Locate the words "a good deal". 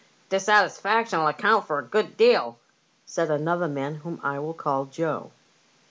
1.77-2.57